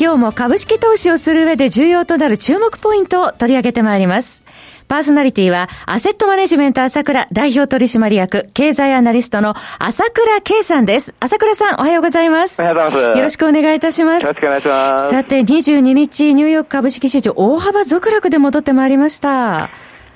[0.00, 4.44] 今日も株式投資をする上で重要となる注目ポイントを取り上げてまいります
[4.86, 11.14] パーソナリティは、アセットマネジメント朝倉代表取締役、経済アナリストの朝倉慶さんです。
[11.20, 12.62] 朝倉さん、おはようございます。
[12.62, 13.18] おはようございます。
[13.18, 14.24] よろしくお願いいたします。
[14.24, 15.10] よろしくお願いします。
[15.10, 19.68] さて、22日、ニューヨーク株式市場、大幅続落で戻ってまいりました。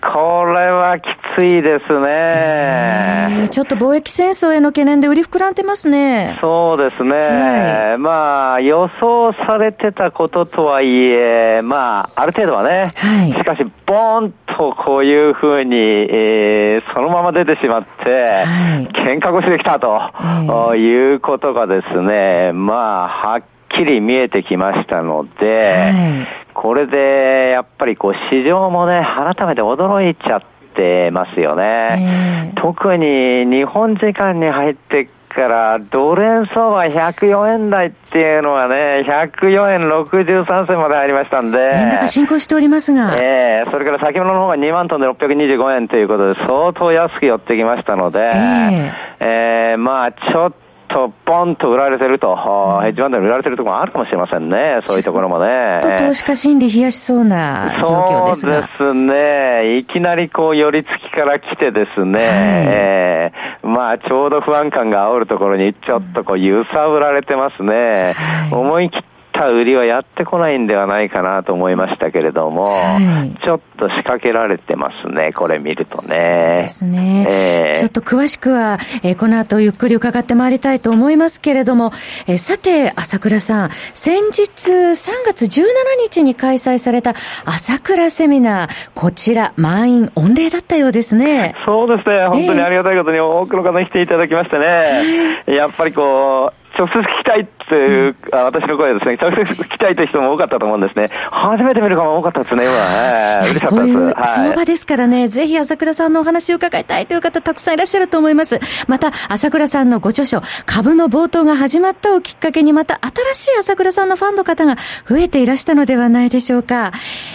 [0.02, 1.04] これはき
[1.36, 3.48] ついですね。
[3.50, 6.38] ちょっと貿易戦争への懸念で売り膨らんでますね。
[6.40, 7.10] そうですね。
[7.12, 12.92] はい、まあ、予想されてたこととはいえ、まあ、ある程度はね。
[12.96, 29.04] はい、しかし、ボーンとこういうふうに、えー、そのまま出てしまって、はい、喧嘩腰できたと、はい、いうことがですね、まあ、はっきり見えてきましたので、はいこれで、やっぱりこう、市場もね、
[29.36, 30.42] 改めて驚いちゃっ
[30.74, 32.52] てますよね。
[32.52, 41.58] えー、特に日本時間に入ってから、ドル円相場104円台っていうのはね、104円63銭まで入りましたんで。
[41.58, 43.16] 円高進行しておりますが。
[43.18, 50.52] ええー、それから先物の方が2万トンで625円ということで、相当安く寄ってきましたので、えー、えー、まあ、ちょっ
[50.92, 55.80] とポンと売られてると、ヘッジファンドに売られてるところもあるかもしれませんね、そういうところもね。
[55.82, 59.78] と投資家心理冷やしそうな状況ですそうですね。
[59.78, 68.12] いきなりこう、寄り付きから来てですね、はい、えー、まあ、ちょうど不安感が煽るところにちょっとこう、揺さぶられてますね。
[68.14, 69.11] はい、思い切ってっ
[69.42, 76.02] た売りはやってこないんではないかなと思いましたけれども、はい、ちょっと仕掛けられてますね、これ見るとね。
[76.02, 77.26] そうですね。
[77.28, 81.92] えー、ちょっと詳しくは、えー、この後ゆっくり伺ってまいりたいと思いますけれども、
[82.26, 85.64] えー、さて、朝倉さん、先日3月17
[86.02, 87.14] 日に開催された
[87.44, 91.54] 朝倉セミナー、こちら満員御礼だったようですね。
[91.66, 101.06] そうですね、本当にありがたいことに多くの方に来ていただきましてね、やっぱりこう、直接聞きたいっていう、うん、私の声ですね、直接聞きたいという人も多かったと思うんですね。
[101.30, 103.38] 初めて見る方も多かったですね、今は。
[103.42, 103.76] 嬉しかったです。
[103.76, 108.58] こういう相場ですからね、はい、ぜひ朝倉さんのお話を伺いたいという方たくさんいらっしゃると思います。
[108.88, 113.00] また、朝倉さんのご著書、株の冒頭が始まったをきっかけに、また
[113.34, 114.76] 新しい朝倉さんのファンの方が
[115.08, 116.92] 増えていらしたのではないでしょうか。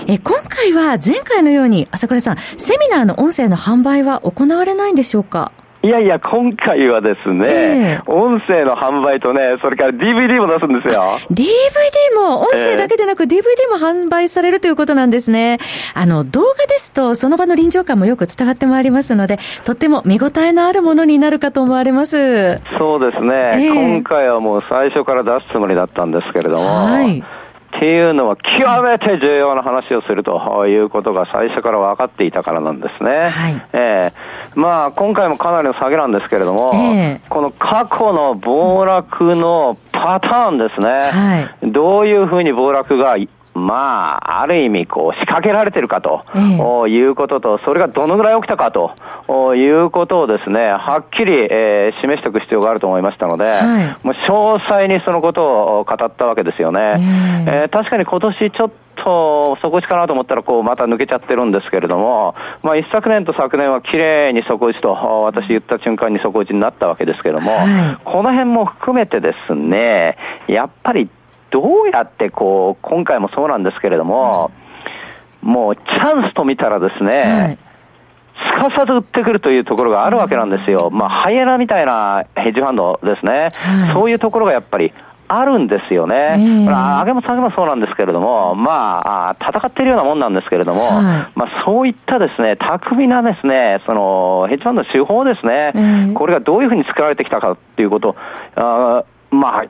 [0.08, 5.52] え今回は前回のように、朝倉さん、セミナーの音声の販売は行われないんでしょうか？
[5.84, 11.02] いやいや、今回はですね、えー、音声の販売とね、それから DVD も出すんですよ。
[11.32, 15.60] DVD も、音声だけでなく DVD も販売されるということなんですね。
[15.94, 22.60] あの、動画ですと、その場の臨場感もよく伝わってまいりますので、とっても見応えのあるものになるかと思われます。
[22.78, 23.36] そうですね。
[23.54, 27.24] えー、今回はもう最初から出すつもりだったんですけれども、はい。
[27.78, 33.30] っていうのは極めて重要な話をするということが最初から分かっていたからなんですね。
[33.30, 34.14] はい、えー、
[34.58, 40.88] まあ今回もかなりの下げなんですけれども、えー、この過去の暴落のパターンですね。
[40.88, 43.18] はい、どういうふうに暴落が
[43.58, 55.44] まあ、ある意味、こう、仕掛けられてるかと、えいうことと、それがどのぐらい起きたかということをですね、はっきり、えー、示しておく必要があると思いましたので、はい、もう詳細にそのこと
[55.80, 56.80] を語ったわけですよね。
[56.80, 70.18] えー、えー、確かに今年ちょっと底打ちかなと思ったら、こう、また抜けちゃってるんですけれども、まあ、一昨年と昨年は綺麗に底打ちと、私言った瞬間に底打ちになったわけですけれども、はい、この辺も含めてですね、
[70.48, 71.10] やっぱり
[71.52, 74.52] どうやってこう、今回もそうなんですけれども、
[75.42, 77.58] もうチャンスと見たらですね、はい。
[78.38, 80.90] すかさず売ってくるというところがあるわけなんですよ。
[80.92, 83.50] まあ、ハイエナみたいなヘッジファンドですね。
[83.54, 84.94] はい、そういうところがやっぱり
[85.30, 86.16] あるんですよね。
[86.16, 91.04] えー、上げも下げもそうなんですけれども、まあ、戦っているようなもんなんですけれども、はい、
[91.36, 98.16] まあ、そういったですね、巧みなですね、その、ヘッジファンドの手法ですね、えー、これがどういうふうに作られてきたかっていうこと
[98.56, 99.64] あまあ、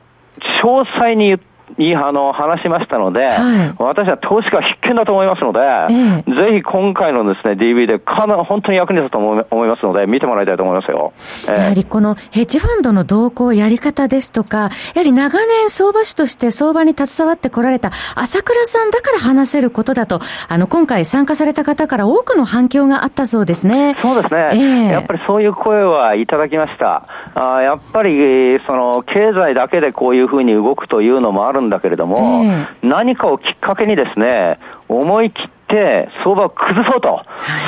[0.62, 1.38] 詳細に言っ
[1.76, 11.12] てにあの話しましたので、はい、私は投資家必見だと思いますので、ええ、ぜひ今回のですね、DV でかな本当に役に立つと思いますので、見てもらいたいと思いますよ。
[11.48, 23.96] えやはりこのヘッジファンドの動向、やり方ですとか、やはり長年相場師として相場に携わってこられた朝倉さんだから話せることだと、あの、今回参加された方から多くの反響があったそうですね。
[24.00, 24.50] そうですね。
[24.52, 27.06] えやっぱりそういう声はいただきました。
[27.34, 34.58] あやっぱり、その、経済だけでこういうふうに動くというのもあるんだけれども、えー、何かをきっかけにですね、
[34.88, 37.22] 思い切って、相場を崩そうと、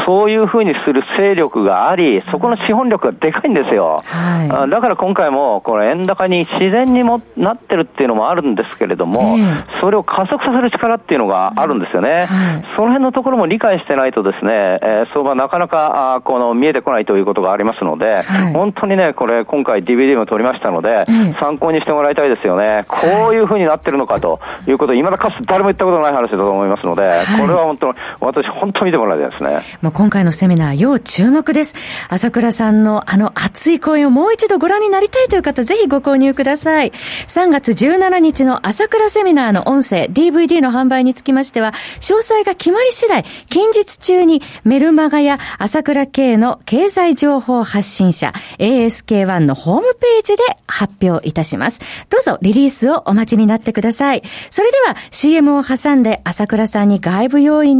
[0.06, 4.02] そういうふうにする勢力があり、そこの資本力がでかいんですよ。
[4.04, 12.10] はい、だから今回も、この円高に自然にもなってるっていうのもあるんですけれども、えー、それを加速させる力っていうのがあるんですよね。
[12.10, 12.26] はい、
[12.76, 14.52] その辺のところも理解してないとですね、
[14.82, 21.04] えー、相場なかなかあこの見えてこないということがありますので、はい、本当にね、これ今回 DVD も取りましたので、
[21.40, 22.84] 参考にしてもらいたいですよね。
[22.88, 27.02] こういうふうになってるのかということ、いまだかつ誰も言ったことない話だと思いますので、
[27.40, 27.89] これは本当、
[28.20, 29.60] 私本当見てもらいたいですね。
[29.82, 31.74] もう今回のセミナー、要注目です。
[32.08, 36.92] 朝倉さんのあの熱い声をもう一度ご覧になりたいという方、ぜひご購入ください。
[37.26, 51.80] 3月17日の朝倉セミナーの音声、DVD の販売につきましては、詳細が決まり次第、近日中にメルマガや朝倉系の経済情報発信者、ASK1 のホームページで発表いたします。
[52.08, 54.22] どうぞリリースをお待ちになってください。
[54.50, 57.79] それでは CM を挟んで朝倉さんに外部要因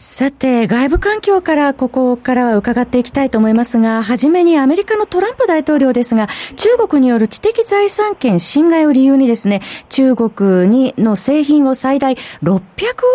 [0.00, 12.14] さて、外部環境からここからは伺っていきたいと思いますが、はじめにアメリカのトランプ大統領ですが、中国による知的財産権侵害を理由にですね、中国にの製品を最大
[12.44, 12.60] 600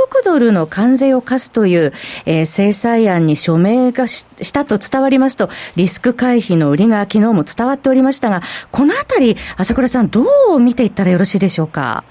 [0.08, 1.94] 億ドルの関税を課すという、
[2.26, 8.42] えー、制裁案に署名がしたと伝わりますと、リスク回避の売りが昨日も伝わっておりましたが、
[8.72, 12.04] このあたり、朝倉さんどう見ていったらよろしいでしょうか？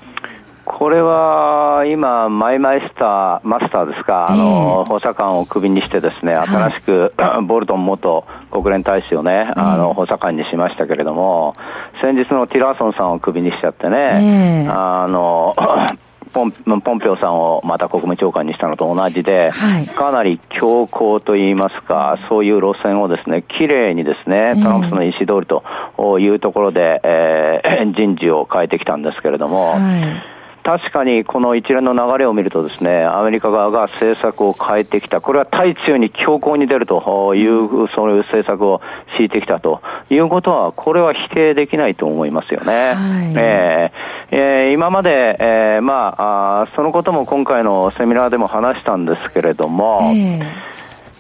[0.79, 7.15] これは今、マイマイスター、マスターですか、あの、補佐官をクビにしてですね、新しく、
[7.47, 11.57] ボルトン元国連大使をね、あの、補佐官にしましたけれども、
[12.01, 15.55] 先日のティラーソンさんをクビにしちゃってね、あの、
[16.33, 30.32] ポンポンペオさんをまた国務長官にしたのと同じで、はい、かなり強硬といいますか、そういう路線をですね、きれいにですね、トランプ氏の意思通りというところで、えー、 人事を変えてきたんですけれども、はい
[30.63, 35.21] 確かにこの一連の流れを見るとですね、アメリカ側が政策を変えてきた。
[35.21, 38.81] これは対中に強硬に出るという、そういう政策を
[39.17, 39.81] 敷いてきたと。
[40.09, 42.95] いうことは、これは否定できないと思いますよね。
[42.95, 50.41] はい、えー、えー、今まで、えー、まああ、そのことも今回のセミナーでも話したんですけれども、え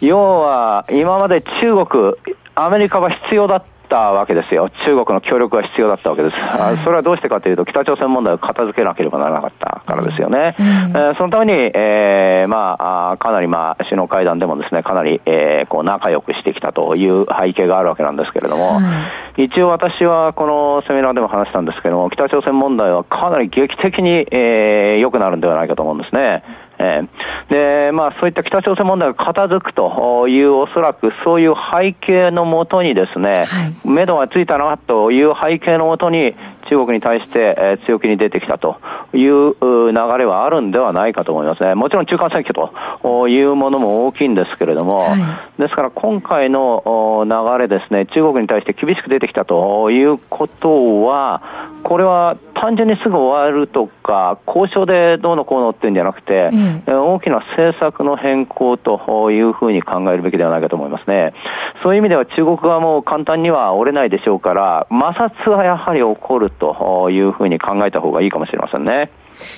[0.00, 2.14] ー、要は今まで中国、
[2.54, 4.70] アメリカは必要だったったわけですよ。
[4.86, 6.36] 中国の協力が必要だったわけです。
[6.36, 10.56] はい、それはどうしてかというと、北朝鮮問題を片付けなければならなかったからですよね。
[10.58, 18.80] うん、えー、そのために、えー、まあ、かなりまあ、首脳会談でもですね、かなり、えー、こう、仲良くしてきたという背景があるわけなんですけれども、
[19.36, 26.42] 一応私はこのセミナーでも話したんですけども、北朝鮮問題はかなり劇的に、えー、良くなるんではないかと思うんですね。
[26.82, 36.34] えー、で、まあそういった北朝鮮問題が片付くという、おそらくそういう背景のもとにですね、はい、目処がついたなという背景のもとに、
[36.68, 38.76] 中国に対して、え強気に出てきたと
[39.12, 41.74] いう流れはあるんではないかと思いますね。
[41.74, 45.16] もちろん中間選挙というものも大きいんですけれども、は
[45.58, 51.42] い、ですから今回の流れですね、中国に対して厳しく出てきたということは、
[51.82, 56.50] これは単純にすぐ終わるとか、交渉でどうのこうのっていうんじゃなくて、
[56.86, 61.34] うん、大きな政策の変更というふうに考えるべきではないかと思いますね。
[61.82, 69.10] そういう意味では中国側も簡単には折れないでしょうから、摩擦はやはり起こるというふうに考えた方がいいかもしれませんね。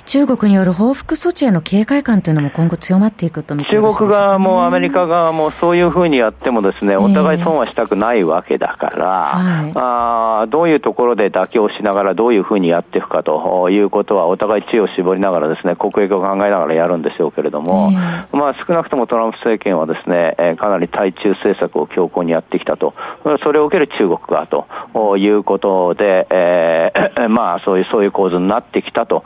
[0.07, 17.91] 中国による報復措置への警戒感というのも今後強まっていくと見て中国側もアメリカ側もそういうふうにやってもですね、お互い損はしたくないわけだから、はい、あどういうところで妥協しながらどういうふうにやっていくかということはお互い知恵を絞りながらですね、国益を考えながらやるんでしょうけれども、
[18.33, 22.95] まあ少なくともトランプ政権はですね、えかなり対中政策を強硬にやってきたと、
[23.43, 29.25] それを受ける中国側ということで、えー、まあそういう、そういう構図になってきたと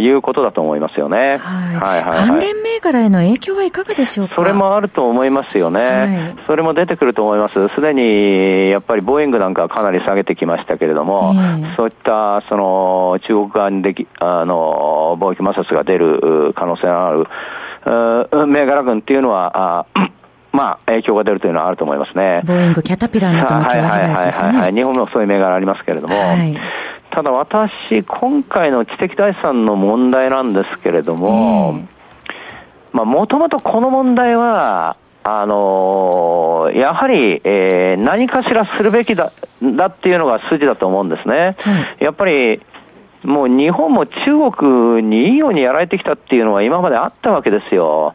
[0.00, 1.18] いうことだと思いますよね。
[1.18, 1.76] はい。
[1.76, 4.34] はいはいはい、関連銘柄への影響はいかがでしょうか？
[4.36, 5.80] それもあると思いますよね。
[5.80, 7.68] はい、それも出てくると思います。
[7.68, 17.26] すでに、やっぱりボーイングなんかはかなり下げてきましたけれども、えー、そういった、その、中国側にでき、あの、貿易摩擦が出る可能性のある、
[18.46, 19.86] 銘柄群っていうのは、あ
[20.52, 22.42] まあ、影響が出るというのはあると思いますね。
[22.44, 26.56] ボーイング、キャタピラーなどもはいはいはいはい、日本もそういう銘柄ありますけれども、はい、
[27.10, 31.74] ただ私、今回の知的財産の問題なんですけれども、
[32.92, 39.32] まあ、もともとこの問題は、あのー、やはり、えー、何かしらするべきだ、
[39.76, 41.56] だっていうのが筋だと思うんですね。
[41.58, 42.60] はい、やっぱり、
[43.22, 48.14] もう日本も中国にいいようにやられてきたっていうのは今まであったわけですよ。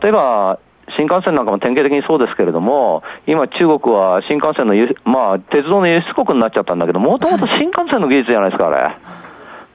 [0.00, 0.58] 例えば、
[0.96, 4.74] 新幹線なんかも典型的にそうですけれども、今中国は新幹線の、
[5.04, 8.96] まあ、鉄道の輸出国になっちゃったんだけど、もともと新幹線の技術じゃないですか、あれ。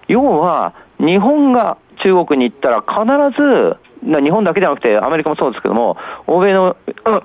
[0.07, 3.03] 要は、日本が中国に行ったら必
[3.37, 6.75] ず日本だけじゃなくて、アメリカもそうですけども、欧米の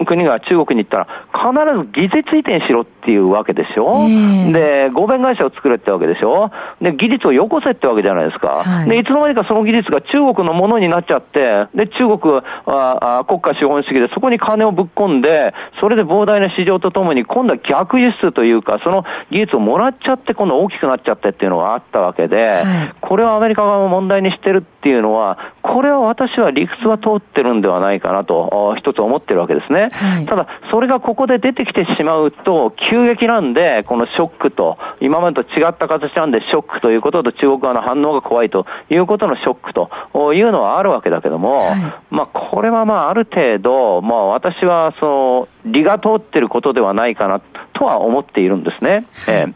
[0.06, 6.50] 国が中国に行ったら、必ず技術移転しろっていうわけでしょ、えー、で、合弁会社を作れってわけでしょ？
[6.80, 8.62] で、技術をよこせってわけじゃないですか？
[8.62, 29.90] はい、で、いつの間にかその技術が中国のものになっちゃって、で、中国は国家資本主義でそこに金をぶっ込んで、それで膨大な市場とともに、今度は逆輸出というか、その技術をもらっちゃって、今度大きくなっちゃってっていうのがあったわけで、はい、これをアメリカ側も問題にしてるっていうのは、これは私は理屈は通ってるんではないかなと、一つ思ってるわけですね。
[29.92, 41.76] はい、ただ、それがここで出てきてしまうと、急激なんで、このショックと、今までと違った形なんでショックということと、中国側の反応が怖いということのショックというのはあるわけだけども、はい、
[42.10, 47.40] まあ、これはまあ、ある程度、まあ、私は、その、理が通ってることではないかな
[47.72, 49.04] とは思っているんですね。
[49.28, 49.46] え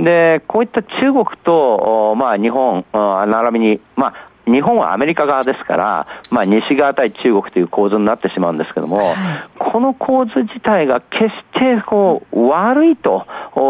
[0.00, 9.14] ー、で、こういった中国と、まあ、日本、並びに、まあ、日本はアメリカ側ですから、まあ、西側対中国という構図になってしまうんですけども、はい、
[9.58, 13.26] この構図自体が決してこう悪いと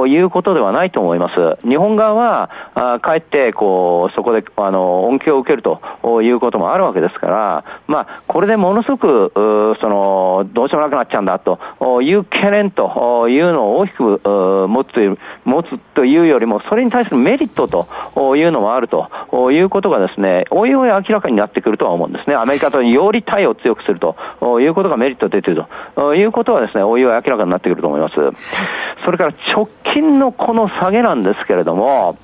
[0.07, 1.59] いうことではないと思います。
[1.69, 5.81] 日本側は、あかえってこうそこであの恩恵を受けると
[6.23, 9.33] いうこともあるわけですから、まあ、これでものすごく
[9.81, 11.59] そのどうしようもなくなっちゃうんだと
[12.03, 19.09] いう懸念というのを大きく持つという持つというよりも、それに対するメリットというのもあると
[19.53, 22.37] いうことがですね、おいおい明らかになってくるとは思うんですね。
[22.37, 24.17] アメリカとより対を強くすると
[24.61, 28.15] いうことがメリット出ているということはですね、おいおい明らかになってくると思います。
[29.05, 32.17] それから直近のこの下げなんですけれども、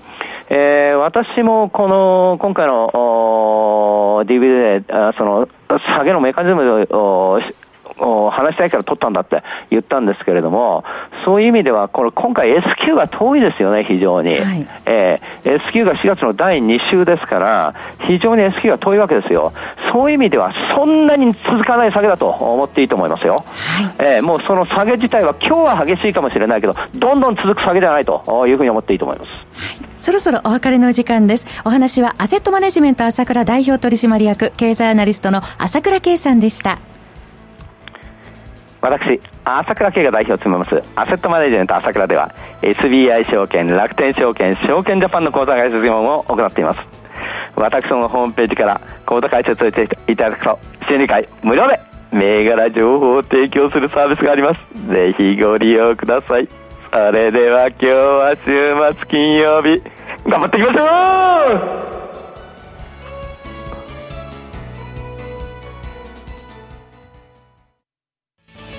[0.49, 4.85] えー、私もこの、今回の DVD で、
[5.19, 5.49] その、
[5.97, 7.41] 下げのメカニズムを
[7.99, 10.85] 話したいから取ったんだって言ったんですけれども、
[11.25, 14.37] そういう意味では、これ今回 S q が遠いですよね、非常に。
[14.37, 19.53] はい、えー、S q が4月の第2週ですから、非常に S q が遠いわけですよ。
[19.93, 23.33] そういう意味では、そんなに続かない下げだと思っていいと思いますよ。
[23.33, 29.31] はい、えー、もうその下げ自体は今日は激しいかもしれないけど、どんどん続く下げではないというふうに思っていいと思います。
[29.97, 31.47] そろそろお別れのお時間です。
[31.65, 36.79] お話はアセットマネジメント朝倉代表取締役経済アナリストの朝倉圭さんでした。
[38.87, 46.79] 私、朝倉慶が代表を務めます、アセットマネジメント朝倉では、SBI 証券、楽天証券、証券ジャパンの口座開設業務を行っています。
[47.57, 51.81] 私のホームページから口座開設をしていただくと、週2回無料で
[52.13, 54.61] 銘柄情報を提供するサービスがあります。
[54.87, 56.47] ぜひご利用ください。
[56.93, 59.83] それでは今日は週末金曜日、
[60.29, 61.96] 頑張っていきましょう